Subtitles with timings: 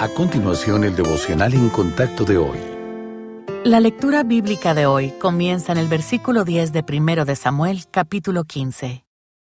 [0.00, 2.60] A continuación, el devocional en contacto de hoy.
[3.64, 8.44] La lectura bíblica de hoy comienza en el versículo 10 de 1 de Samuel, capítulo
[8.44, 9.04] 15.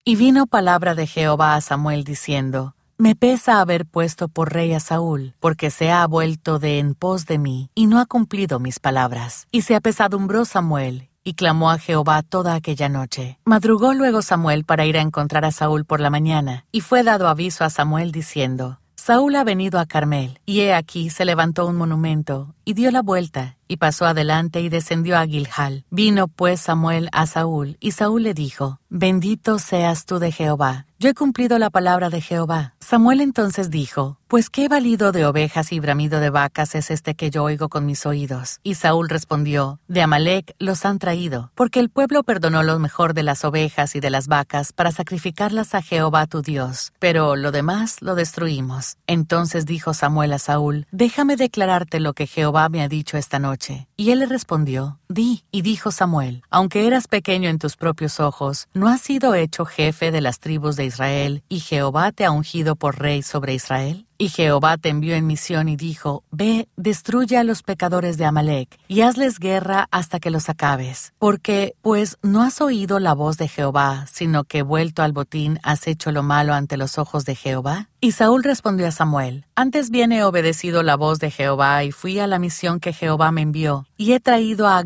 [0.05, 4.81] Y vino palabra de Jehová a Samuel diciendo, Me pesa haber puesto por rey a
[4.81, 8.81] Saúl, porque se ha vuelto de en pos de mí, y no ha cumplido mis
[8.81, 9.49] palabras.
[9.51, 13.39] Y se apesadumbró Samuel, y clamó a Jehová toda aquella noche.
[13.47, 17.29] Madrugó luego Samuel para ir a encontrar a Saúl por la mañana, y fue dado
[17.29, 21.77] aviso a Samuel diciendo, Saúl ha venido a Carmel, y he aquí se levantó un
[21.77, 25.85] monumento, y dio la vuelta, y pasó adelante y descendió a Gilgal.
[25.91, 31.11] Vino pues Samuel a Saúl, y Saúl le dijo, Bendito seas tú de Jehová, yo
[31.11, 32.73] he cumplido la palabra de Jehová.
[32.81, 37.31] Samuel entonces dijo, Pues qué valido de ovejas y bramido de vacas es este que
[37.31, 38.61] yo oigo con mis oídos.
[38.63, 43.23] Y Saúl respondió, De Amalek los han traído, porque el pueblo perdonó lo mejor de
[43.23, 48.01] las ovejas y de las vacas para sacrificarlas a Jehová tu Dios, pero lo demás
[48.01, 48.97] lo destruimos.
[49.07, 53.54] Entonces dijo Samuel a Saúl, Déjame declararte lo que Jehová me ha dicho esta noche.
[53.97, 58.67] Y él le respondió, Di, y dijo Samuel, aunque eras pequeño en tus propios ojos,
[58.75, 62.75] ¿no has sido hecho jefe de las tribus de Israel, y Jehová te ha ungido
[62.75, 64.07] por rey sobre Israel?
[64.17, 68.79] Y Jehová te envió en misión y dijo, Ve, destruye a los pecadores de Amalek,
[68.87, 71.13] y hazles guerra hasta que los acabes.
[71.19, 75.89] Porque, pues, no has oído la voz de Jehová, sino que vuelto al botín has
[75.89, 77.89] hecho lo malo ante los ojos de Jehová.
[78.01, 82.21] Y Saúl respondió a Samuel, Antes bien he obedecido la voz de Jehová, y fui
[82.21, 84.79] a la misión que Jehová me envió, y he traído a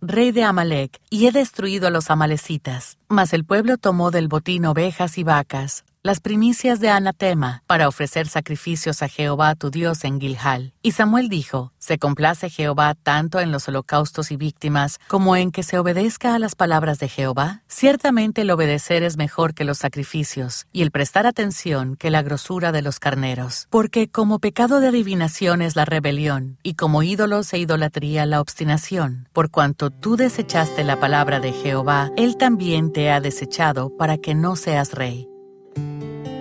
[0.00, 2.98] Rey de Amalek, y he destruido a los amalecitas.
[3.08, 8.26] Mas el pueblo tomó del botín ovejas y vacas, las primicias de anatema para ofrecer
[8.26, 10.72] sacrificios a Jehová tu Dios en Gilgal.
[10.82, 15.62] Y Samuel dijo, Se complace Jehová tanto en los holocaustos y víctimas como en que
[15.62, 17.62] se obedezca a las palabras de Jehová.
[17.68, 22.72] Ciertamente el obedecer es mejor que los sacrificios, y el prestar atención que la grosura
[22.72, 23.66] de los carneros.
[23.68, 29.28] Porque como pecado de adivinación es la rebelión, y como ídolos e idolatría la obstinación.
[29.34, 34.34] Por cuanto tú desechaste la palabra de Jehová, él también te ha desechado para que
[34.34, 35.30] no seas rey.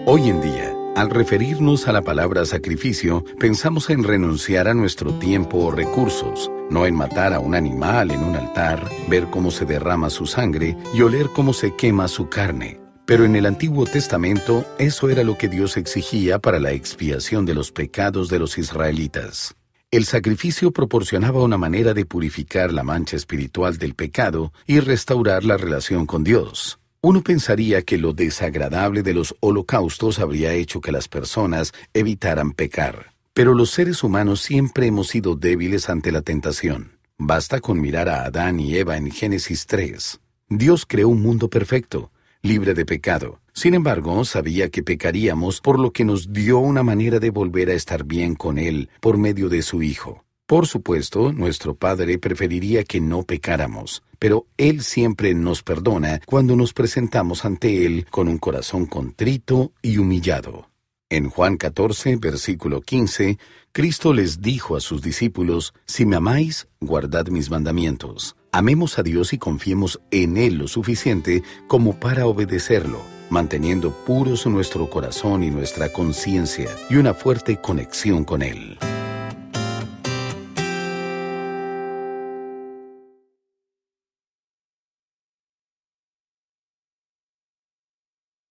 [0.06, 5.58] Hoy en día, al referirnos a la palabra sacrificio, pensamos en renunciar a nuestro tiempo
[5.58, 10.10] o recursos, no en matar a un animal en un altar, ver cómo se derrama
[10.10, 12.80] su sangre y oler cómo se quema su carne.
[13.06, 17.54] Pero en el Antiguo Testamento eso era lo que Dios exigía para la expiación de
[17.54, 19.56] los pecados de los israelitas.
[19.92, 25.58] El sacrificio proporcionaba una manera de purificar la mancha espiritual del pecado y restaurar la
[25.58, 26.80] relación con Dios.
[27.02, 33.14] Uno pensaría que lo desagradable de los holocaustos habría hecho que las personas evitaran pecar.
[33.34, 37.00] Pero los seres humanos siempre hemos sido débiles ante la tentación.
[37.18, 40.20] Basta con mirar a Adán y Eva en Génesis 3.
[40.50, 42.12] Dios creó un mundo perfecto,
[42.42, 43.40] libre de pecado.
[43.54, 47.76] Sin embargo, sabía que pecaríamos por lo que nos dio una manera de volver a
[47.76, 50.26] estar bien con Él por medio de su Hijo.
[50.50, 56.74] Por supuesto, nuestro Padre preferiría que no pecáramos, pero Él siempre nos perdona cuando nos
[56.74, 60.68] presentamos ante Él con un corazón contrito y humillado.
[61.08, 63.38] En Juan 14, versículo 15,
[63.72, 68.36] Cristo les dijo a sus discípulos, Si me amáis, guardad mis mandamientos.
[68.52, 74.90] Amemos a Dios y confiemos en Él lo suficiente como para obedecerlo, manteniendo puros nuestro
[74.90, 78.80] corazón y nuestra conciencia y una fuerte conexión con Él.